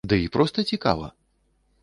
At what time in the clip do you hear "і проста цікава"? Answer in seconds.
0.27-1.13